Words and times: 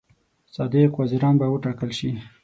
صادق 0.55 0.91
وزیران 0.99 1.35
به 1.39 1.45
وټاکل 1.49 1.89
شي. 1.99 2.09